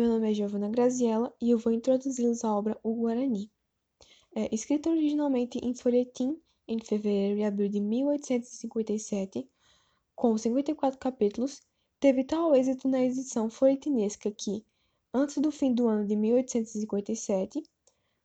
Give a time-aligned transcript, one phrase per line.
[0.00, 3.50] meu nome é Giovana Graziella e eu vou introduzir-los à obra O Guarani.
[4.34, 9.46] É, escrita originalmente em folhetim entre fevereiro e abril de 1857,
[10.16, 11.60] com 54 capítulos,
[12.00, 14.64] teve tal êxito na edição folhetinesca que,
[15.12, 17.62] antes do fim do ano de 1857,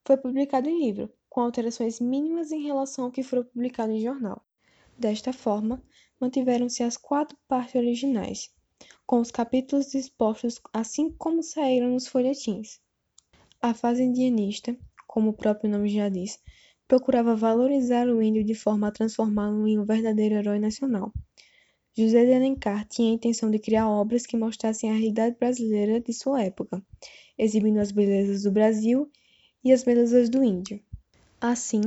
[0.05, 4.41] foi publicado em livro, com alterações mínimas em relação ao que foi publicado em jornal.
[4.97, 5.83] Desta forma,
[6.21, 8.54] mantiveram-se as quatro partes originais,
[9.05, 12.79] com os capítulos dispostos assim como saíram nos folhetins.
[13.61, 14.75] A fase indianista,
[15.07, 16.39] como o próprio nome já diz,
[16.87, 21.11] procurava valorizar o índio de forma a transformá-lo em um verdadeiro herói nacional.
[21.97, 26.11] José de Alencar tinha a intenção de criar obras que mostrassem a realidade brasileira de
[26.11, 26.83] sua época,
[27.37, 29.09] exibindo as belezas do Brasil
[29.63, 30.79] e as belezas do índio.
[31.39, 31.81] Assim,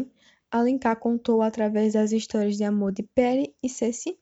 [0.50, 4.18] Alencar contou através das histórias de amor de Pere e Ceci,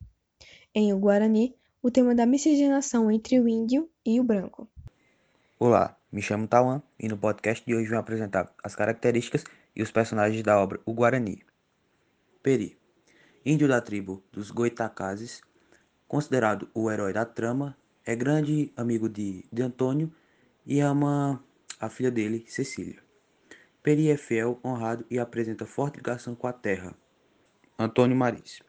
[0.74, 1.54] em O Guarani,
[1.86, 4.68] o tema da miscigenação entre o índio e o branco.
[5.56, 9.92] Olá, me chamo Tawan e no podcast de hoje vou apresentar as características e os
[9.92, 11.44] personagens da obra O Guarani.
[12.42, 12.76] Peri,
[13.44, 15.40] índio da tribo dos Goitacazes,
[16.08, 20.12] considerado o herói da trama, é grande amigo de, de Antônio
[20.66, 21.40] e ama
[21.78, 23.00] a filha dele, Cecília.
[23.80, 26.96] Peri é fiel, honrado e apresenta forte ligação com a terra.
[27.78, 28.60] Antônio Maris,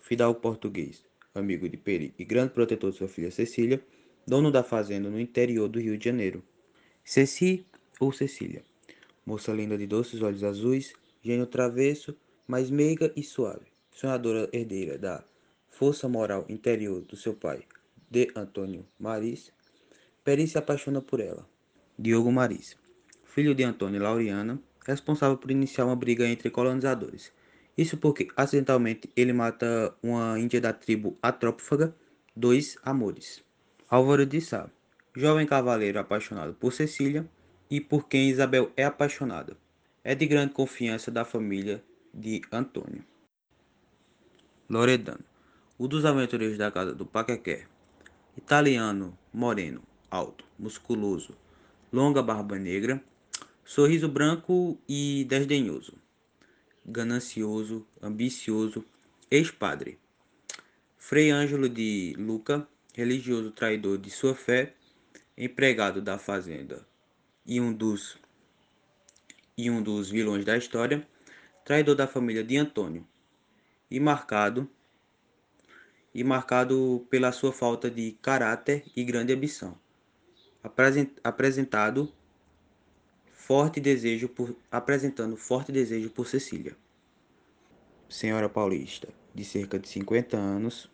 [0.00, 1.07] fidalgo português,
[1.38, 3.80] amigo de Peri e grande protetor de sua filha Cecília,
[4.26, 6.42] dono da fazenda no interior do Rio de Janeiro.
[7.04, 7.64] Ceci
[7.98, 8.62] ou Cecília,
[9.24, 12.16] moça linda de doces olhos azuis, gênio travesso,
[12.46, 15.24] mas meiga e suave, sonhadora herdeira da
[15.68, 17.62] força moral interior do seu pai,
[18.10, 19.52] de Antônio Maris,
[20.24, 21.48] Peri se apaixona por ela.
[21.98, 22.76] Diogo Maris,
[23.24, 27.32] filho de Antônio e Lauriana, responsável por iniciar uma briga entre colonizadores,
[27.78, 31.94] isso porque acidentalmente ele mata uma índia da tribo Atrópfaga,
[32.34, 33.40] dois amores.
[33.88, 34.68] Álvaro de Sá,
[35.14, 37.24] jovem cavaleiro apaixonado por Cecília
[37.70, 39.56] e por quem Isabel é apaixonada.
[40.02, 41.80] É de grande confiança da família
[42.12, 43.04] de Antônio.
[44.68, 45.24] Loredano,
[45.78, 47.66] o dos aventureiros da casa do Paquequé.
[48.36, 51.32] Italiano, moreno, alto, musculoso,
[51.92, 53.00] longa barba negra,
[53.64, 55.94] sorriso branco e desdenhoso
[56.88, 58.84] ganancioso, ambicioso,
[59.30, 59.98] ex-padre.
[60.96, 64.74] Frei Ângelo de Luca, religioso traidor de sua fé,
[65.36, 66.86] empregado da fazenda
[67.46, 68.18] e um dos
[69.56, 71.06] e um dos vilões da história,
[71.64, 73.06] traidor da família de Antônio,
[73.90, 74.68] e marcado
[76.14, 79.78] e marcado pela sua falta de caráter e grande ambição.
[81.24, 82.12] Apresentado
[83.48, 86.76] forte desejo por apresentando forte desejo por Cecília.
[88.06, 90.90] Senhora paulista, de cerca de 50 anos,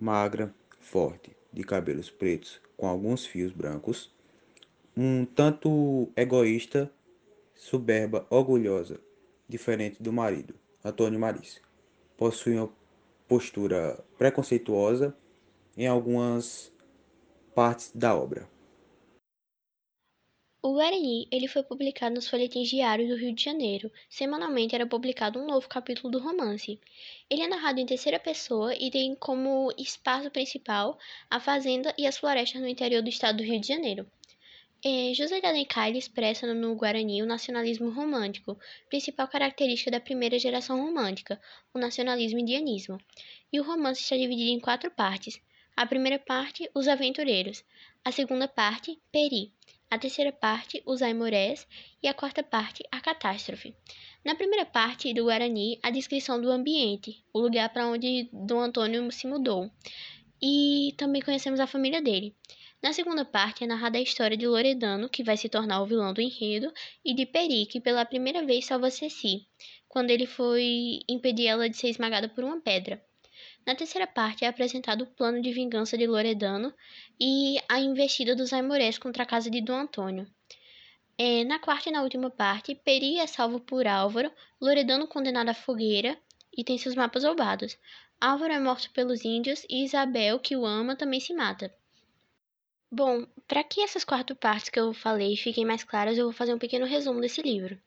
[0.00, 4.10] magra, forte, de cabelos pretos com alguns fios brancos,
[4.96, 6.90] um tanto egoísta,
[7.54, 8.98] soberba, orgulhosa,
[9.46, 11.60] diferente do marido, Antônio Maris.
[12.16, 12.70] Possui uma
[13.28, 15.14] postura preconceituosa
[15.76, 16.72] em algumas
[17.54, 18.48] partes da obra.
[20.60, 23.92] O Guarani ele foi publicado nos folhetins diários do Rio de Janeiro.
[24.10, 26.80] Semanalmente era publicado um novo capítulo do romance.
[27.30, 30.98] Ele é narrado em terceira pessoa e tem como espaço principal
[31.30, 34.04] a fazenda e as florestas no interior do estado do Rio de Janeiro.
[34.84, 38.58] É, José de Alencar expressa no Guarani o nacionalismo romântico,
[38.88, 41.40] principal característica da primeira geração romântica,
[41.72, 42.98] o nacionalismo indianismo.
[43.52, 45.40] E o romance está dividido em quatro partes.
[45.76, 47.64] A primeira parte, os aventureiros.
[48.04, 49.52] A segunda parte, Peri
[49.90, 51.66] a terceira parte, os aimorés,
[52.02, 53.74] e a quarta parte, a catástrofe.
[54.24, 59.10] Na primeira parte do Guarani, a descrição do ambiente, o lugar para onde Dom Antônio
[59.10, 59.70] se mudou,
[60.42, 62.36] e também conhecemos a família dele.
[62.82, 66.12] Na segunda parte é narrada a história de Loredano, que vai se tornar o vilão
[66.12, 66.72] do enredo,
[67.04, 69.46] e de Peri, que pela primeira vez salva Ceci,
[69.88, 73.02] quando ele foi impedir ela de ser esmagada por uma pedra.
[73.68, 76.72] Na terceira parte é apresentado o plano de vingança de Loredano
[77.20, 80.26] e a investida dos Aimorés contra a casa de Dom Antônio.
[81.18, 85.54] É, na quarta e na última parte, Peri é salvo por Álvaro, Loredano condenado à
[85.54, 86.18] fogueira
[86.56, 87.76] e tem seus mapas roubados.
[88.18, 91.70] Álvaro é morto pelos índios e Isabel, que o ama, também se mata.
[92.90, 96.54] Bom, para que essas quatro partes que eu falei fiquem mais claras, eu vou fazer
[96.54, 97.78] um pequeno resumo desse livro.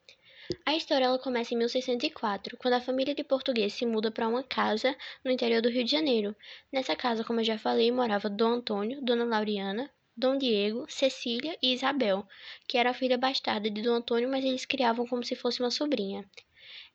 [0.66, 4.44] A história ela começa em 1604, quando a família de português se muda para uma
[4.44, 6.36] casa no interior do Rio de Janeiro.
[6.72, 11.74] Nessa casa, como eu já falei, morava Dom Antônio, Dona Lauriana, Dom Diego, Cecília e
[11.74, 12.28] Isabel,
[12.68, 15.72] que era a filha bastarda de Dom Antônio, mas eles criavam como se fosse uma
[15.72, 16.26] sobrinha.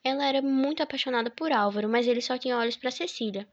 [0.05, 3.49] Ela era muito apaixonada por Álvaro, mas ele só tinha olhos para Cecília.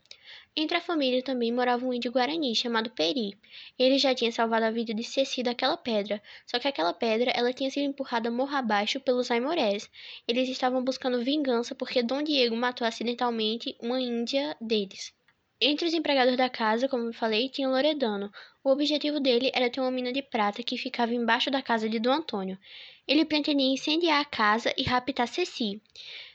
[0.55, 3.35] Entre a família também morava um índio guarani chamado Peri.
[3.77, 7.51] Ele já tinha salvado a vida de Ceci daquela pedra, só que aquela pedra ela
[7.51, 9.89] tinha sido empurrada morro abaixo pelos aimorés.
[10.27, 15.11] Eles estavam buscando vingança porque Dom Diego matou acidentalmente uma índia deles.
[15.59, 18.31] Entre os empregados da casa, como eu falei, tinha Loredano.
[18.63, 21.99] O objetivo dele era ter uma mina de prata que ficava embaixo da casa de
[21.99, 22.59] Dom Antônio.
[23.07, 25.81] Ele pretendia incendiar a casa e raptar Ceci.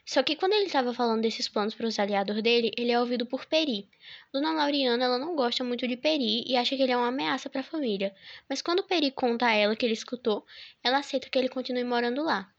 [0.09, 3.27] Só que quando ele estava falando desses planos para os aliados dele, ele é ouvido
[3.27, 3.87] por Peri.
[4.33, 7.51] Dona Lauriana ela não gosta muito de Peri e acha que ele é uma ameaça
[7.51, 8.17] para a família.
[8.49, 10.47] Mas quando Peri conta a ela que ele escutou,
[10.83, 12.51] ela aceita que ele continue morando lá.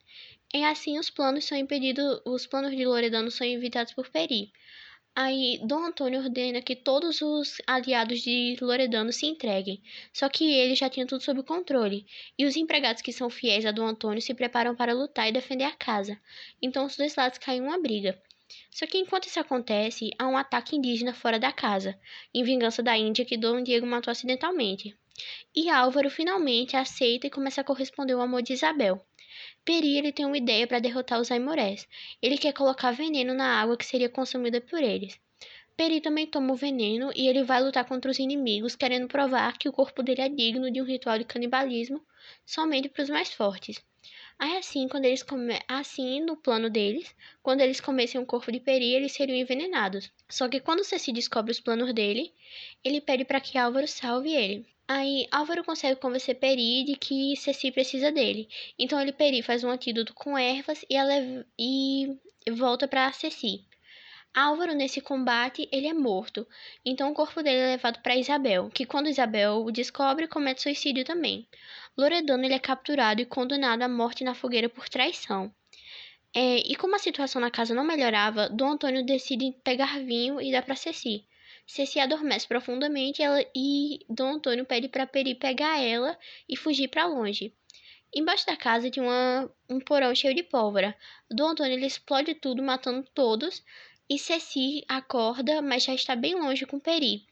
[0.54, 4.54] E assim os planos são impedidos, os planos de Loredano são evitados por Peri.
[5.16, 9.82] Aí Dom Antônio ordena que todos os aliados de Loredano se entreguem,
[10.14, 12.06] só que ele já tinha tudo sob controle,
[12.38, 15.66] e os empregados que são fiéis a Dom Antônio se preparam para lutar e defender
[15.66, 16.20] a casa.
[16.62, 18.22] Então os dois lados caem uma briga.
[18.72, 22.00] Só que enquanto isso acontece, há um ataque indígena fora da casa,
[22.34, 24.98] em vingança da Índia que Dom Diego matou acidentalmente.
[25.56, 29.06] E Álvaro finalmente aceita e começa a corresponder ao amor de Isabel.
[29.70, 31.88] Peri ele tem uma ideia para derrotar os Aimorés.
[32.24, 35.22] Ele quer colocar veneno na água que seria consumida por eles.
[35.78, 39.70] Peri também toma o veneno e ele vai lutar contra os inimigos, querendo provar que
[39.70, 42.04] o corpo dele é digno de um ritual de canibalismo
[42.44, 43.80] somente para os mais fortes.
[44.40, 45.60] Aí assim, quando eles come...
[45.68, 50.12] assim, no plano deles, quando eles comessem o corpo de Peri, eles seriam envenenados.
[50.28, 52.34] Só que quando Ceci descobre os planos dele,
[52.84, 54.66] ele pede para que Álvaro salve ele.
[54.92, 58.50] Aí Álvaro consegue convencer Peri de que Ceci precisa dele.
[58.78, 62.18] Então ele Peri faz um antídoto com ervas e, ela, e
[62.54, 63.64] volta para Ceci.
[64.34, 66.48] Álvaro nesse combate ele é morto.
[66.84, 71.06] Então o corpo dele é levado para Isabel, que quando Isabel o descobre comete suicídio
[71.06, 71.48] também.
[71.96, 75.54] Loredano ele é capturado e condenado à morte na fogueira por traição.
[76.34, 80.52] É, e como a situação na casa não melhorava, Dom Antônio decide pegar vinho e
[80.52, 81.28] dar para Ceci.
[81.70, 86.18] Ceci adormece profundamente ela, e Dom Antônio pede para Peri pegar ela
[86.50, 87.54] e fugir para longe.
[88.12, 90.98] Embaixo da casa tinha uma, um porão cheio de pólvora.
[91.30, 93.64] Dom Antônio ele explode tudo, matando todos.
[94.10, 97.24] E Ceci acorda, mas já está bem longe com Peri.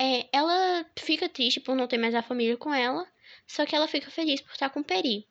[0.00, 3.06] É, ela fica triste por não ter mais a família com ela,
[3.46, 5.28] só que ela fica feliz por estar com Peri.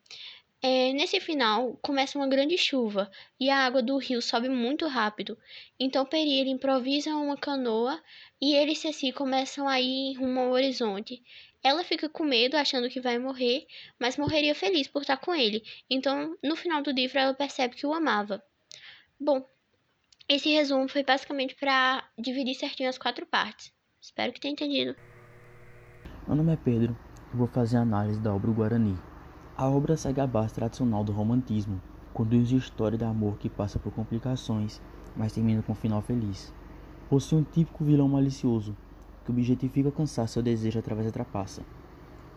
[0.68, 3.08] É, nesse final, começa uma grande chuva
[3.38, 5.38] e a água do rio sobe muito rápido.
[5.78, 8.02] Então Peri ele improvisa uma canoa
[8.40, 11.22] e ele e Ceci começam a ir rumo ao horizonte.
[11.62, 13.64] Ela fica com medo, achando que vai morrer,
[13.96, 15.62] mas morreria feliz por estar com ele.
[15.88, 18.42] Então, no final do livro, ela percebe que o amava.
[19.20, 19.48] Bom,
[20.28, 23.72] esse resumo foi basicamente para dividir certinho as quatro partes.
[24.00, 24.96] Espero que tenha entendido.
[26.26, 26.98] Meu nome é Pedro
[27.32, 28.98] vou fazer a análise da obra Guarani.
[29.58, 31.80] A obra segue a base tradicional do romantismo,
[32.12, 34.82] conduz a história de amor que passa por complicações,
[35.16, 36.52] mas termina com um final feliz.
[37.08, 38.76] Possui um típico vilão malicioso,
[39.24, 41.62] que objetifica alcançar seu desejo através da trapaça.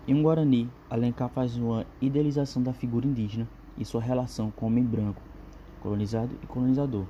[0.07, 4.69] Em um Guarani, Alencar faz uma idealização da figura indígena e sua relação com o
[4.69, 5.22] homem branco,
[5.81, 7.04] colonizado e colonizador,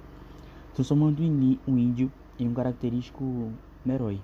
[0.73, 3.51] transformando o índio em um característico
[3.88, 4.19] herói.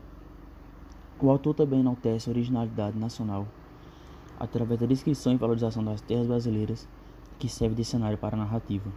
[1.21, 3.45] O autor também enaltece a originalidade nacional
[4.39, 6.88] através da descrição e valorização das terras brasileiras
[7.39, 8.91] que serve de cenário para a narrativa.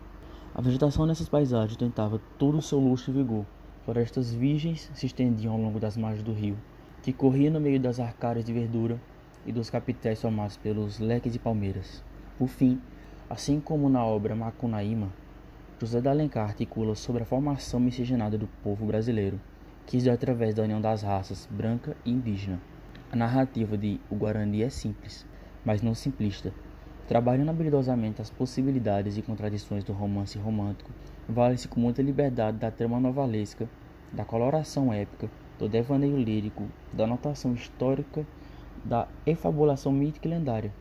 [0.54, 3.44] A vegetação nessas paisagens tentava todo o seu luxo e vigor.
[3.84, 6.56] Florestas virgens se estendiam ao longo das margens do rio,
[7.02, 9.00] que corria no meio das arcárias de verdura
[9.46, 12.02] e dos capitéis formados pelos leques de palmeiras.
[12.36, 12.80] Por fim,
[13.30, 15.08] assim como na obra Macunaíma,
[15.80, 19.40] José de Alencar articula sobre a formação miscigenada do povo brasileiro,
[19.86, 22.60] que se deu através da união das raças branca e indígena.
[23.10, 25.24] A narrativa de O Guarani é simples,
[25.64, 26.52] mas não simplista.
[27.06, 30.90] Trabalhando habilidosamente as possibilidades e contradições do romance romântico,
[31.26, 33.66] vale-se com muita liberdade da trama novelesca,
[34.12, 38.26] da coloração épica, do devaneio lírico, da notação histórica,
[38.84, 40.72] da efabulação mítica e lendária,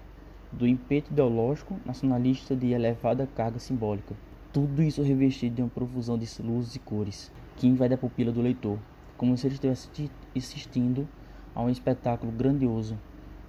[0.52, 4.16] do impeto ideológico nacionalista de elevada carga simbólica.
[4.52, 8.42] Tudo isso revestido de uma profusão de luzes e cores, que invade a pupila do
[8.42, 8.78] leitor,
[9.16, 11.08] como se ele estivesse assistindo
[11.58, 12.96] a um espetáculo grandioso,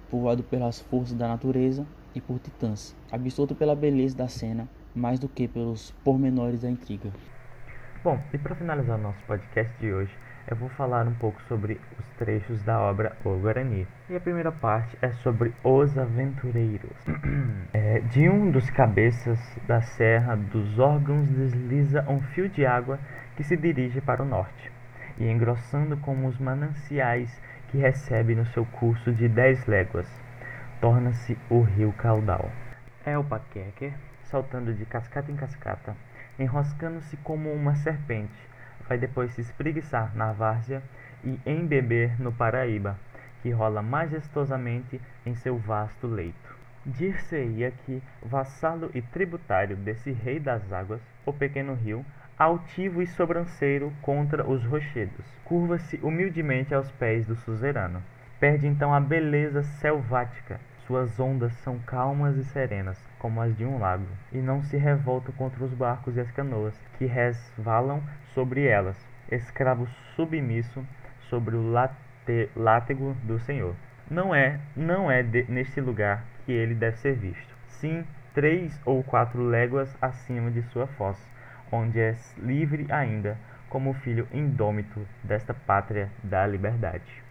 [0.09, 1.85] povoado pelas forças da natureza
[2.15, 7.11] e por titãs, absorto pela beleza da cena mais do que pelos pormenores da intriga.
[8.03, 10.11] Bom, e para finalizar nosso podcast de hoje,
[10.47, 13.87] eu vou falar um pouco sobre os trechos da obra O Guarani.
[14.09, 16.97] E a primeira parte é sobre os aventureiros.
[17.71, 22.97] é, de um dos cabeças da serra dos órgãos desliza um fio de água
[23.35, 24.71] que se dirige para o norte,
[25.19, 30.07] e engrossando como os mananciais que recebe no seu curso de 10 léguas,
[30.81, 32.49] torna-se o rio Caudal.
[33.05, 35.95] É o paqueque, saltando de cascata em cascata,
[36.39, 38.49] enroscando-se como uma serpente,
[38.87, 40.81] vai depois se espreguiçar na várzea
[41.23, 42.97] e Embeber no Paraíba,
[43.41, 46.57] que rola majestosamente em seu vasto leito.
[46.85, 52.05] Dir-se-ia que, vassalo e tributário desse rei das águas, o pequeno rio,
[52.39, 58.01] altivo e sobranceiro contra os rochedos, curva-se humildemente aos pés do suzerano.
[58.39, 60.57] Perde então a beleza selvática.
[60.87, 65.33] Suas ondas são calmas e serenas, como as de um lago, e não se revoltam
[65.33, 68.01] contra os barcos e as canoas, que resvalam
[68.33, 68.95] sobre elas,
[69.29, 70.83] escravo submisso
[71.29, 71.69] sobre o
[72.55, 73.75] látego do Senhor.
[74.09, 77.53] Não é, não é de, neste lugar que ele deve ser visto.
[77.67, 81.17] Sim, três ou quatro léguas acima de sua foz,
[81.71, 83.37] onde é livre ainda,
[83.69, 87.23] como filho indômito desta pátria da liberdade.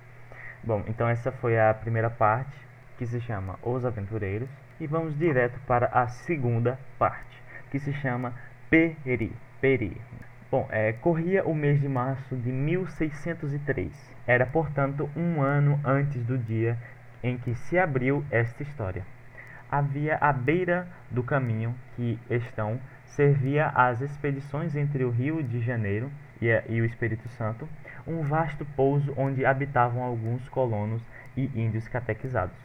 [0.62, 2.56] Bom, então essa foi a primeira parte,
[2.96, 4.48] que se chama Os Aventureiros,
[4.80, 8.32] e vamos direto para a segunda parte, que se chama
[8.70, 9.32] Peri.
[9.60, 10.00] Peri.
[10.50, 13.92] Bom, é, corria o mês de março de 1603.
[14.26, 16.78] Era, portanto, um ano antes do dia
[17.22, 19.04] em que se abriu esta história.
[19.70, 26.10] Havia à beira do caminho que estão servia às expedições entre o Rio de Janeiro
[26.40, 27.68] e, e o Espírito Santo,
[28.06, 31.02] um vasto pouso onde habitavam alguns colonos
[31.36, 32.56] e índios catequizados.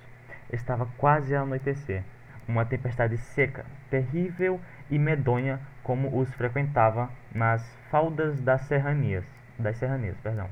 [0.51, 2.03] Estava quase a anoitecer.
[2.47, 4.59] Uma tempestade seca, terrível
[4.89, 9.23] e medonha como os frequentava nas faldas das serranias,
[9.57, 10.47] das serranias, perdão.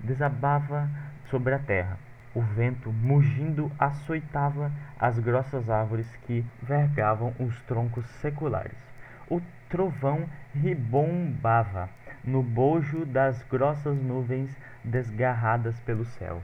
[0.00, 0.88] Desabava
[1.30, 1.98] sobre a terra.
[2.34, 8.91] O vento, mugindo, açoitava as grossas árvores que vergavam os troncos seculares.
[9.32, 11.88] O trovão ribombava
[12.22, 16.42] no bojo das grossas nuvens desgarradas pelo céu.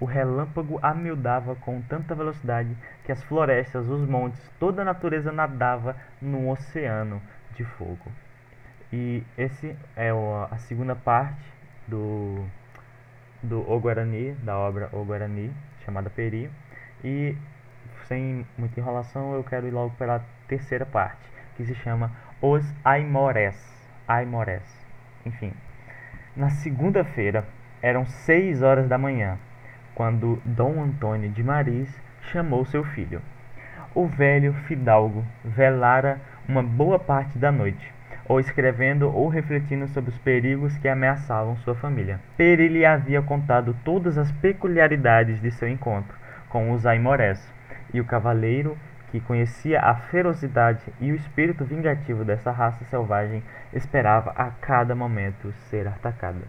[0.00, 5.94] O relâmpago amildava com tanta velocidade que as florestas, os montes, toda a natureza nadava
[6.18, 7.20] num oceano
[7.54, 8.10] de fogo.
[8.90, 10.08] E esse é
[10.50, 11.44] a segunda parte
[11.86, 12.42] do
[13.42, 15.52] do O Guarani, da obra O Guarani,
[15.84, 16.50] chamada Peri.
[17.04, 17.36] E
[18.06, 22.10] sem muita enrolação, eu quero ir logo para a terceira parte, que se chama
[22.42, 23.54] Os Aimorés.
[24.08, 24.62] Aimorés.
[25.26, 25.52] Enfim.
[26.34, 27.44] Na segunda-feira,
[27.82, 29.36] eram seis horas da manhã,
[29.94, 31.94] quando Dom Antônio de Maris
[32.32, 33.20] chamou seu filho.
[33.94, 36.18] O velho fidalgo velara
[36.48, 37.92] uma boa parte da noite
[38.26, 42.20] ou escrevendo ou refletindo sobre os perigos que ameaçavam sua família.
[42.38, 46.16] Peri lhe havia contado todas as peculiaridades de seu encontro
[46.48, 47.52] com os aimorés,
[47.92, 48.78] e o cavaleiro,
[49.10, 55.52] que conhecia a ferocidade e o espírito vingativo dessa raça selvagem, esperava a cada momento
[55.68, 56.40] ser atacada.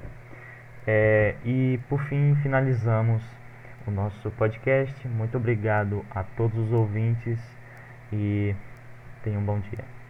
[0.86, 3.24] É, e por fim finalizamos
[3.88, 5.08] o nosso podcast.
[5.08, 7.40] Muito obrigado a todos os ouvintes
[8.12, 8.56] e
[9.24, 10.01] tenham um bom dia.